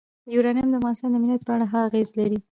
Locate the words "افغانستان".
0.79-1.09